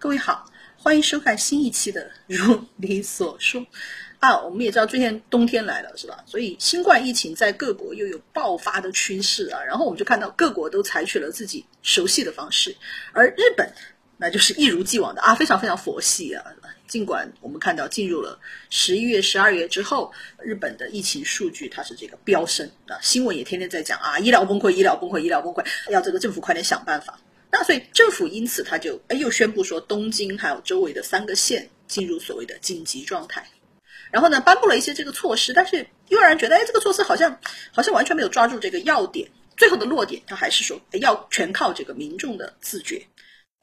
[0.00, 3.60] 各位好，欢迎收看新一期的《如你所说》
[4.20, 4.40] 啊。
[4.40, 6.22] 我们也知道，最近冬天来了，是吧？
[6.24, 9.60] 所以新冠疫情在各国又有爆发的趋势啊。
[9.60, 12.76] 然后我们就看到各国都采取了自己熟悉的方式，
[13.12, 13.68] 而日本
[14.16, 16.44] 那就是一如既往的啊，非常非常佛系啊。
[16.86, 18.38] 尽管我们看到进入了
[18.70, 27.18] 十一月、十二月之后，日本的疫情数据它是这个飙升啊，新闻也天天在讲啊，医疗崩溃、医疗崩溃、医疗崩溃，要这个政府快点想办法。
[27.50, 33.48] 那所以政府因此他就哎又宣布说东京还有周围的三个县进入所谓的紧急状态，
[34.10, 37.40] 然后呢颁布了一些这个措施，但是又让人觉得哎这个措施好像
[37.72, 43.06] 好像完全没有抓住这个要点，最后的落点他还是说要全靠这个民众的自觉。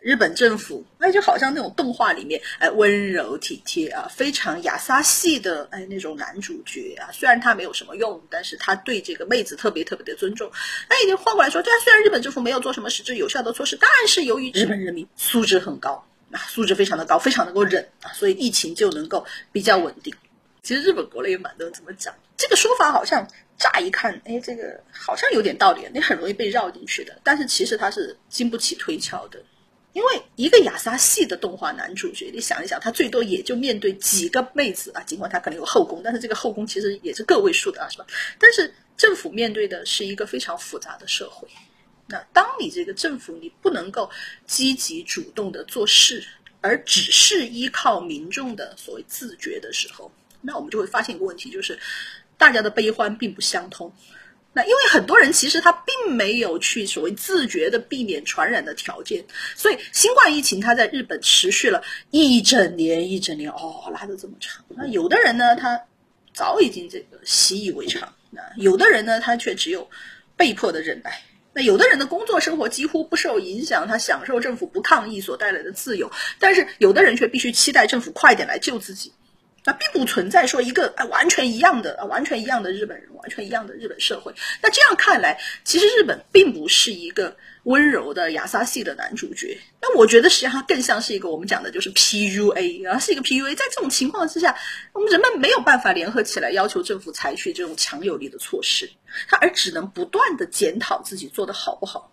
[0.06, 10.48] 日本政府哎就好像那种动画里面哎温柔体贴啊非常亚萨系的哎那种男主角啊，虽然他没有什么用，但是他对这个妹子特别特别的尊重。
[10.90, 20.14] 哎，你换过来说，对啊，虽然日本政府没有做什么实质有效的措施，但是由于日本人民素质很高啊，素质非常的高，非常能够忍啊，所以疫情就能够比较稳定。
[20.62, 29.42] 其实日本国内也蛮多怎么讲，这个说法好像乍一看，哎，这个好像有点道理，你很容易被绕进去的，但是其实它是经不起推敲的。
[29.96, 38.06] 因为一个亚萨系的动画男主角，你想一想，他最多也就面对几个妹子啊，尽管他可能有后宫，但是这个后宫其实也是个位数的啊，是吧？
[38.38, 41.48] 但是政府面对的是一个非常复杂的社会，
[42.08, 44.12] 那当你这个政府你不能够
[44.46, 46.22] 积极主动的做事，
[46.60, 51.80] 而只是依靠民众的所谓自觉的时候，那我们就会发现一个问题，就是
[52.38, 53.90] 大家的悲欢并不相通。
[54.56, 64.64] 那因为很多人其实他并没有去所谓自觉的避免传染的条件，所以新冠疫情它在日本持续了一整年一整年哦，拉的这么长。
[64.70, 65.82] 那有的人呢，他
[66.34, 69.90] 早已经这个习以为常；那有的人呢，他却只有
[70.38, 71.22] 被迫的忍耐。
[71.52, 76.08] 那有的人的工作生活几乎不受影响，他享受政府不抗议所带来的自由；
[76.40, 79.12] 但是有的人却必须期待政府快点来救自己。
[79.66, 84.34] 那并不存在说一个啊完全一样的啊完全一样的日本人，完全一样的日本社会。
[84.62, 89.60] 那这样看来，其实日本并不是一个温柔的亚萨系的男主角。
[89.82, 93.56] 那我觉得实际上它更像是一个我们讲的就是 PUA 啊，是一个 PUA。
[93.56, 94.56] 在这种情况之下，
[94.94, 98.90] 我们人们没有办法联合起来要求政府采取这种强有力的措施，
[99.28, 102.12] 他而只能不断的检讨自己做的好不好。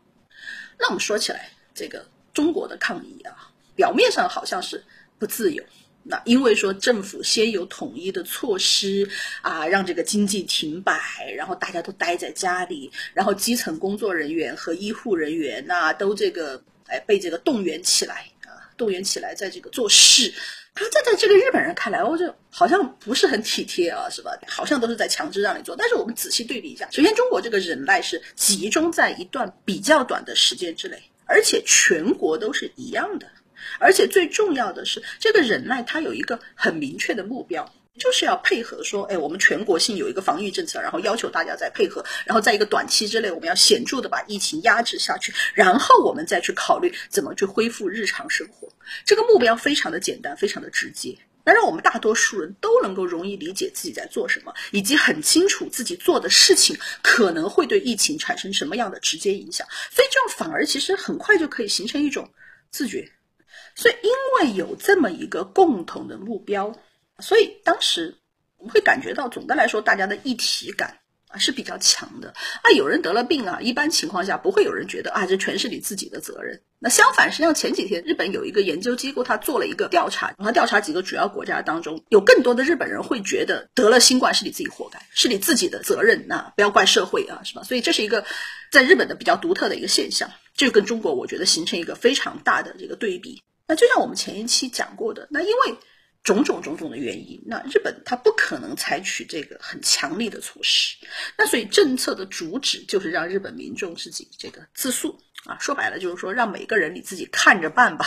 [0.78, 4.82] 那我们说起来，这个中国的抗议啊，表面上好像是
[5.18, 5.62] 不自由。
[6.04, 9.08] 那因为说政府先有统一的措施
[9.40, 10.98] 啊，让这个经济停摆，
[11.36, 20.32] 然后大家都待在家里，然后基层工作人员和医护人员呐都这个哎被这个动员起来啊，动员起来在这个做事。
[20.74, 24.32] 啊，这在这个日本人看来，哦，这好像不是很体贴啊，是吧？
[24.48, 25.76] 好像都是在强制让你做。
[25.76, 33.26] 但是我们仔细对比一下，首先中国这个忍耐是集中在一段比较短的时间之内，而且全国都是一样的。
[33.78, 48.68] 而且最重要的是，这个忍耐它有一个很明确的目标，就是要配合说，哎，我们全国性有一个防御政策，然后要求大家再配合，然后在一个短期之内，我们要显著的把疫情压制下去，然后我们再去考虑怎么去恢复日常生活。
[49.04, 59.66] 这个目标非常的简单，非常的直接，那让我们大多数人都能够容易理解自己在做什么，以及很清楚自己做的事情可能会对疫情产生什么样的直接影响。
[59.90, 62.28] 所以这样反而其实很快就可以形成一种
[62.70, 63.10] 自觉。
[63.74, 64.10] 所以，因
[64.40, 66.74] 为有这么一个共同的目标，
[67.18, 68.16] 所以当时
[68.58, 72.28] 我们会感觉到，总的来说，大家的一体感啊是比较强的。
[72.30, 76.62] 啊，有人得了病啊，一般情况下不会有人觉得啊，这全是你自己的责任。
[76.78, 87.62] 那相反，实际上前几天日本有一个研究机构，他做了一个调查，他调查几个主要国家当中，有更多的日本人会觉得得了新冠是你自己活该，是你自己的责任呐，不要怪社会啊，是吧？
[87.62, 88.24] 所以这是一个
[88.72, 93.40] 在日本的比较独特的一个现象，这跟中国我觉得形成一个非常大的这个对比。
[93.66, 95.76] 那就像我们前一期讲过的，那因为
[96.22, 100.96] 种种种种的原因，那日本它不可能采取这个很强力的措施，
[101.36, 108.06] 那所以政策的主旨就是让日本民众自己这个自诉啊，说白了就是说让每个人你自己看着办吧。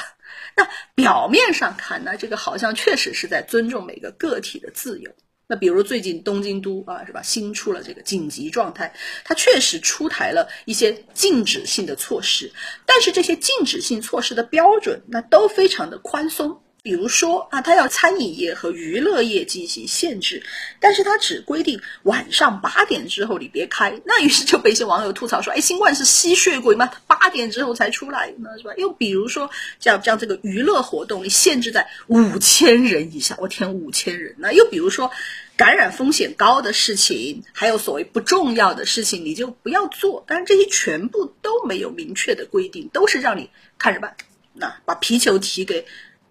[0.55, 5.13] 那表面上看，那这个好像确实是在尊重每个个体的自由。
[5.47, 7.21] 那比如最近东京都啊，是吧？
[7.21, 8.93] 新出了这个紧急状态，
[9.23, 12.51] 它确实出台了一些禁止性的措施，
[12.85, 16.61] 但是这些禁止性措施的标准那都非常的宽松。
[16.85, 20.43] 比如说啊，它要餐饮业和娱乐业进行限制，
[20.79, 23.99] 但是它只规定晚上八点之后你别开。
[24.05, 26.91] 那于是就被一些网友吐槽说：“哎，新冠是吸血鬼吗？
[27.07, 29.49] 八点之后才出来呢，是吧？”又比如说
[29.79, 34.35] 像像这个娱乐活动，你限制在五千人以下，我天，五千人。
[34.37, 35.09] 那又比如说
[35.57, 40.23] 感染风险高的事情，还有所谓不重要的事情，你就不要做。
[40.27, 43.49] 但是这些全部都没有明确的规定，都是让你
[43.79, 44.15] 看着办。
[44.57, 45.85] 那把皮球踢给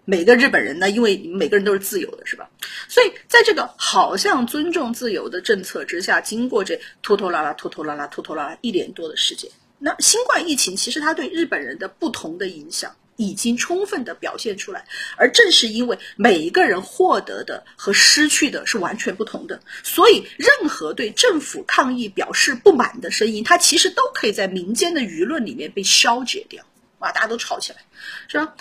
[0.05, 2.49] 每个日本人呢，因为每个人都是自由的，是吧？
[2.87, 12.95] 所以在这个好像尊重自由的政策之下，经过这拖拖拉拉、拖拖拉拉、拖拖拉拉一年多的时间，那新冠疫情其实它对日本人的不同的影响。
[13.17, 14.85] 已经充分的表现出来，
[15.15, 26.61] 而正是因为每一个人获得的和失去的是完全不同的，所以任何对政府抗议表示不满的声音，它其实都可以在民间的舆论里面被消解掉。
[26.99, 27.79] 哇，大家都吵起来，
[28.27, 28.53] 是吧？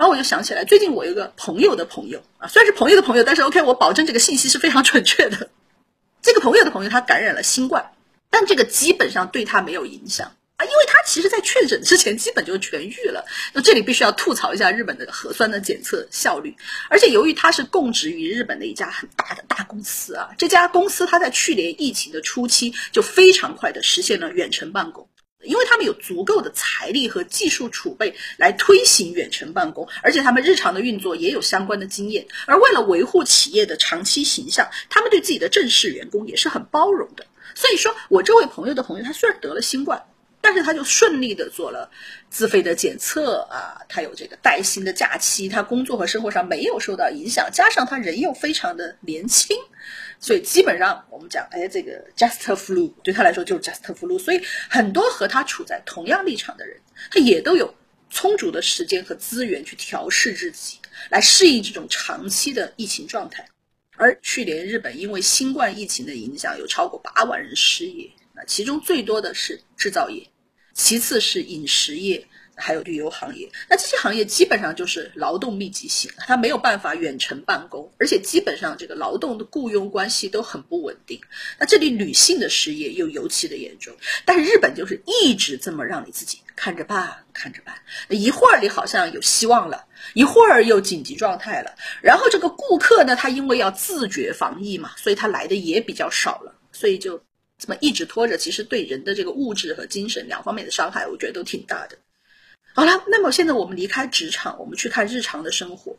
[0.00, 5.50] 然后我就想起来，最近我有个朋友的朋友啊，虽然是朋友的朋友，但是 OK，我保证这个信息是非常准确的。
[6.22, 7.84] 这个朋友的朋友他感染了新冠，
[8.30, 10.26] 但这个基本上对他没有影响。
[10.56, 13.22] 啊，因为他其实，在确诊之前基本就痊愈了。
[13.52, 16.56] 那这里必须要吐槽一下日本的核酸的检测效率，
[16.88, 25.06] 而且由于它是供职于日本的一家很大的大公司啊，这家公司它在去年疫情的初期就非常快的实现了远程办公，
[25.42, 32.26] 因为他们有足够的财力和技术储备来推行远程办公，而且他们日常的运作也有相关的经验。
[32.46, 37.26] 而为了维护企业的长期形象，他们对自己的正式员工也是很包容的。
[37.54, 40.04] 所以说我这位朋友的朋友，他虽然得了新冠。
[40.40, 41.88] 但是他就顺利的做了
[42.30, 49.56] 自费的检测啊，他有这个带薪的假期，他工作和生活上没有受到影响，加上他人又非常的年轻，
[50.18, 56.76] 所以基本上我们讲，哎，这个 just flu 对他来说就是 just flu，所以很多和他处在同样立场的人，
[57.10, 57.72] 他也都有
[58.08, 60.78] 充足的时间和资源去调试自己，
[61.10, 63.46] 来适应这种长期的疫情状态。
[63.96, 68.10] 而去年日本因为新冠疫情的影响，有超过八万人失业。
[68.46, 70.26] 其中最多的是制造业，
[70.74, 72.26] 其次是饮食业，
[72.56, 73.50] 还有旅游行业。
[73.68, 81.20] 那这些行业基本上就是劳动密集型，它没有办法远程办公，而且基本上这个劳动的雇佣关系都很不稳定。
[81.58, 83.94] 那这里女性的失业又尤其的严重。
[84.24, 87.74] 但是日本就是一直这么让你自己看着办，看着办。
[88.08, 91.74] 一会儿你好像有希望了，一会儿又紧急状态了。
[92.02, 97.22] 然后这个顾客呢，他因为要自觉防疫嘛，所以他来的也比较少了，所以就。
[97.60, 101.98] 这么一直拖着，其实对人的这个物质和精神两方面的伤害，我觉得都挺大的。
[102.72, 105.94] 好了，那么现在我们离开职场，我们去看日常的生活，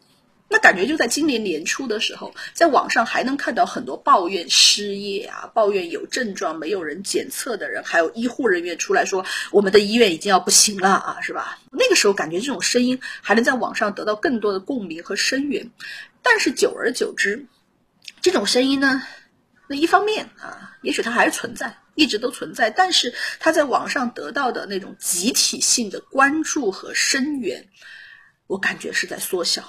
[0.49, 11.59] 那感觉就在今年年初的时候，在网上还能看到很多抱怨失业啊，抱怨有症状没有人检测的人，还有医护人员出来说我们的医院已经要不行了啊，是吧？
[11.71, 15.69] 那个时候感觉这种声音还能在网上得到更多的共鸣和声援，
[16.23, 17.45] 但是久而久之，
[18.21, 19.03] 这种声音呢？
[19.71, 27.69] 那一方面啊，也许它还是存在，一直都存在，但是它在网上得到的那种集体性的关注和声援，
[28.47, 29.61] 我感觉是在缩小，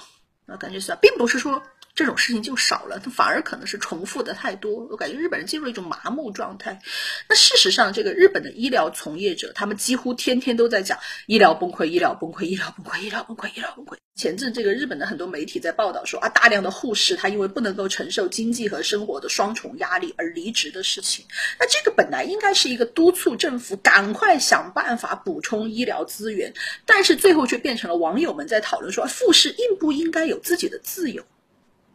[0.45, 1.63] 啊，感觉是，并不是说。
[1.95, 4.87] 这种事情就少了，它反而可能是重复的太多。
[4.89, 6.81] 我感觉日本人进入一种麻木状态。
[7.29, 10.97] 那事实上，这个日本的医疗从业者，他们几乎天天都在讲
[11.27, 13.95] 医疗崩溃、医疗崩溃、医疗崩溃、医疗崩溃、医疗崩溃。
[14.15, 21.25] 前阵这个日本的很多媒体在报道说啊，大量的护士他因为不能够承受经济和生活的双重压力而离职的事情。
[21.59, 26.53] 那这个本来应该是一个督促政府赶快想办法补充医疗资源，
[26.85, 31.23] 但是最后却变成了网友们在讨论说，护士应不应该有自己的自由？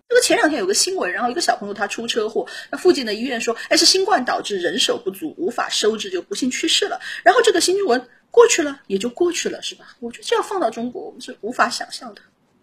[0.08, 6.98] 这个前两天有个新闻，然后一个小朋友他出车祸，那附近的医院说，哎，是新冠导致人手不足，无法收治，就不幸去世了。
[7.22, 9.94] 然后这个新闻过去了，也就过去了，是吧？
[10.00, 12.22] 我觉得这样放到中国，我们是无法想象的。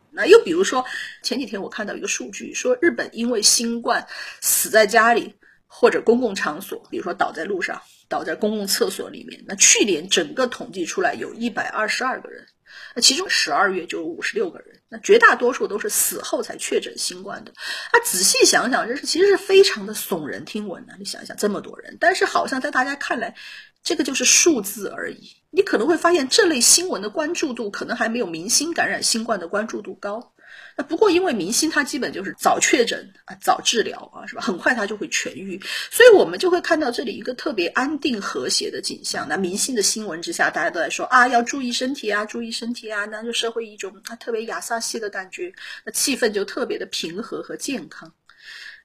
[0.09, 0.83] 那又比如说，
[1.21, 4.07] 前几天我看到一个数据，说日本因为新冠
[4.41, 5.35] 死在家里
[5.67, 12.45] 或者公共场所，比如说倒在路上、倒在公共厕所里面，那去年整个统计出来有一百二十二个人。
[12.93, 17.51] 那其中十二月就有五十六个人，那绝大多数都是死后才确诊新冠的。
[17.91, 20.95] 啊，仔细想想，这是其实是非常的耸人听闻的。
[20.99, 23.35] 你想想，这么多人，但是好像在大家看来，
[23.83, 25.37] 这个就是数字而已。
[25.51, 30.33] 你可能会发现，这类新闻的关注度可能还没有明星感染新冠的关注度高。
[30.77, 34.41] 那不过，因为明星他基本就是早确诊啊，早治疗啊，是吧？
[34.41, 35.57] 很快他就会痊愈，
[35.89, 39.25] 所以我们就会看到这里一个特别安定和谐的景象。
[39.29, 45.53] 那明星的新闻之下，大家都在说啊，要注意身体啊，注意身体啊，那就社会一种啊特别亚萨西的感觉，
[45.85, 48.13] 那气氛就特别的平和和健康。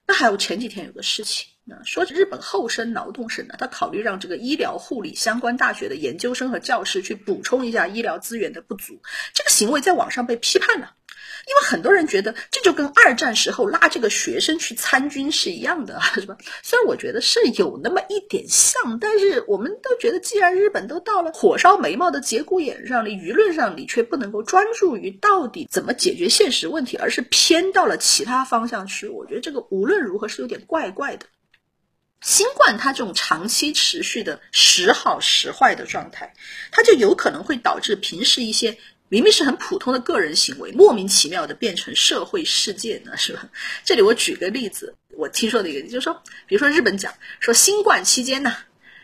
[0.07, 9.01] 那还有前几天有个事情，那说日本厚生劳动省呢，他考虑让这个医疗护理相关大学的研究生和教师去补充一下医疗资源的不足，
[9.33, 10.95] 这个行为在网上被批判了。
[11.47, 16.37] 因为很多人觉得这就跟二战时候拉这个学生去参军是一样的， 是吧？
[16.61, 29.07] 虽然我觉得是有那么一点像，但是我们都觉得，既然日本都到了火烧眉毛的节骨眼上，了舆论上你却不能够专注于到底怎么解决现实问题，而是偏到了其他方向去。
[29.07, 31.25] 我觉得这个无论如何是有点怪怪的。
[32.21, 36.33] 新冠它这种长期持续的时好时坏的状态，
[36.71, 38.77] 它就有可能会导致平时一些。
[39.11, 43.49] 明明是很普通的个人行为，莫名其妙的变成社会事件呢，是吧？
[43.83, 48.55] 这里我举个例子，我听说的一个，就是说，比如说日本讲说新冠期间呢，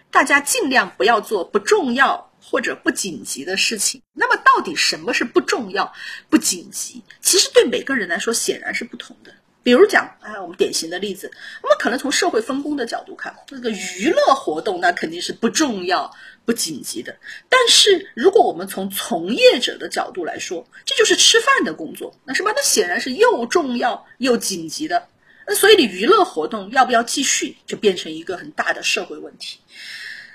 [0.09, 4.01] 大家尽量不要做不重要或者不紧急的事情。
[4.13, 5.93] 那么到底什么是不重要、
[6.29, 7.03] 不紧急？
[7.19, 9.33] 其实对每个人来说显然是不同的。
[9.67, 11.29] 比如讲，哎，我们典型的例子，
[11.61, 16.09] 那么可能从社会分工的角度看，这个娱乐活动那肯定是不重要、
[16.45, 17.13] 不紧急的。
[17.49, 22.53] 但是如果我们从从业者的角度来说，这就是吃饭的工作，那什么？
[22.55, 25.09] 那显然是又重要又紧急的。
[25.45, 29.59] 那所以你娱乐活动要不要继续，就变成一个很大的社会问题。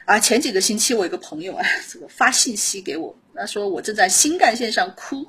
[0.05, 5.27] 啊，前几个星期我一个朋友啊，这个发信息给我，他说我正在新干线上哭。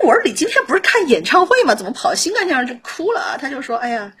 [0.00, 1.74] 我说你今天不是看演唱会吗？
[1.74, 3.36] 怎么跑新干线上就哭了啊？
[3.40, 4.12] 他就说，哎呀。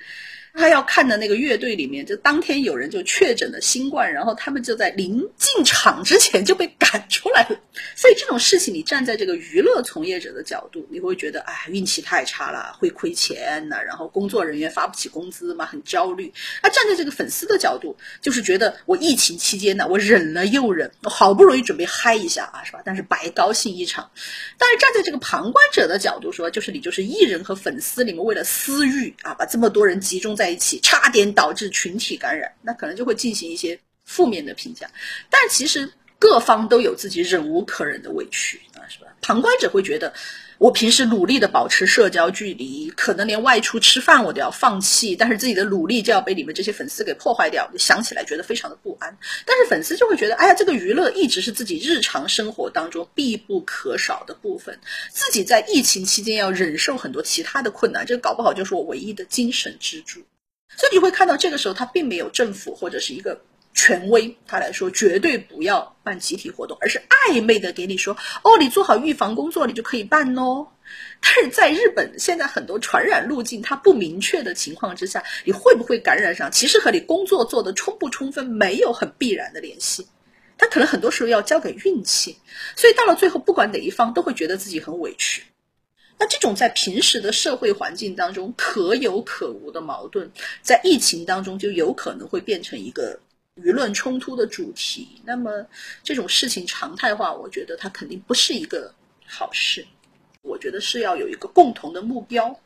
[0.56, 7.60] 他要看的那个乐队里面，就当天有人就确诊了新冠，然后他们就在临进场之前就被赶出来了。
[7.96, 16.32] 所以这种事情，你站在这个娱乐从业者的角度，你会觉得，哎，运气太差了，会亏钱呢，然后工作人员发不起工资嘛，很焦虑。
[16.62, 22.80] 那站在这个粉丝的角度，就是觉得我疫情期间呢，我忍了又忍，我好不容易准备嗨一下啊，是吧？
[22.84, 24.08] 但是白高兴一场。
[24.56, 30.43] 但是站在这个旁观者的角度说，就是你就是艺人和粉丝，你们为了私欲啊，把这么多人集中在。
[30.44, 34.90] 在一起，差点导致群体感染，那可能就会进行一些负面的评价。
[35.30, 39.06] 但其实各方都有自己忍无可忍的委屈啊，是吧？
[39.22, 40.12] 旁观者会觉得，
[40.58, 49.16] 我平时努力的保持社交距离，可能连外出吃饭我都要放弃，但是自己的努力就要被你们这些粉丝给破坏掉，就想起来觉得非常的不安。
[49.46, 54.78] 但是粉丝就会觉得，哎呀，这个娱乐一直是自己日常生活当中必不可少的部分，
[55.10, 60.20] 自己在疫情期间要忍受很多其他的困难，这搞不好就是我唯一的精神支柱。
[60.76, 63.40] 所以你会看到，这个时候他并没有政府或者是一个
[63.74, 70.66] 权威，他来说绝对不要办集体活动，而是暧昧的给你说，哦，你做好预防工作，你就可以办哦。
[71.20, 80.06] 但是在日本，现在很多传染路径它不明确的情况之下，你会不会感染上，其实和你工作做的充不充分没有很必然的联系，
[80.58, 82.36] 他可能很多时候要交给运气。
[82.76, 85.42] 所以到了最后，不管哪一方都会觉得自己很委屈。
[86.18, 90.30] 那这种在平时的社会环境当中可有可无的矛盾，
[90.62, 93.18] 在疫情当中就有可能会变成一个
[93.56, 95.20] 舆论冲突的主题。
[95.24, 95.66] 那么
[96.02, 98.94] 这种事情常态化，我觉得它肯定不是一个
[99.26, 99.86] 好事。
[100.42, 102.60] 我觉得是要有一个共同的目标，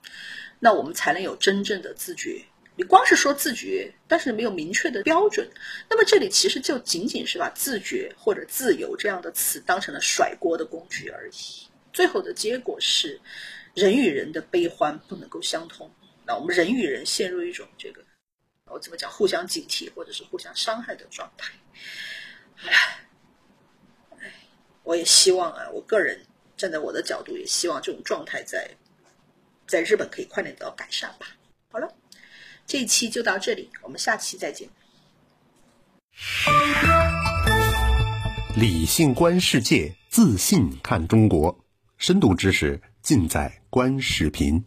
[0.59, 2.43] 那我们才能有真正的自觉。
[2.75, 5.49] 你光是说自觉，但是没有明确的标准，
[5.89, 11.68] 那么这里其实就仅仅是把自觉或者自由这样的词当成了甩锅的工具而已。
[11.93, 13.21] 最后的结果是，
[13.75, 15.91] 人与人的悲欢不能够相通。
[16.25, 18.05] 那我们人与人陷入一种这个，
[18.67, 21.53] 我怎么讲，互相警惕或者是互相伤害的状态。
[22.65, 22.71] 唉，
[24.19, 24.33] 唉，
[24.83, 26.21] 我也希望啊，我个人
[26.57, 28.69] 站在我的角度，也希望这种状态在
[29.67, 31.27] 在日本可以快点得到改善吧。
[31.71, 31.89] 好了，
[32.67, 34.69] 这一期就到这里，我们下期再见。
[38.57, 41.57] 理性观世界，自信看中国。
[41.99, 44.65] 深度知识尽在观视频。